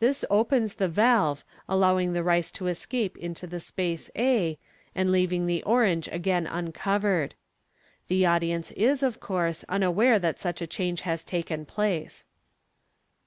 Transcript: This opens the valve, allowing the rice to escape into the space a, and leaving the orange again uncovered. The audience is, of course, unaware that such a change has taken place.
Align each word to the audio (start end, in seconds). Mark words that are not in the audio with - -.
This 0.00 0.22
opens 0.28 0.74
the 0.74 0.86
valve, 0.86 1.46
allowing 1.66 2.12
the 2.12 2.22
rice 2.22 2.50
to 2.50 2.66
escape 2.66 3.16
into 3.16 3.46
the 3.46 3.58
space 3.58 4.10
a, 4.14 4.58
and 4.94 5.10
leaving 5.10 5.46
the 5.46 5.62
orange 5.62 6.08
again 6.12 6.46
uncovered. 6.46 7.34
The 8.08 8.26
audience 8.26 8.70
is, 8.72 9.02
of 9.02 9.18
course, 9.18 9.64
unaware 9.70 10.18
that 10.18 10.38
such 10.38 10.60
a 10.60 10.66
change 10.66 11.00
has 11.08 11.24
taken 11.24 11.64
place. 11.64 12.26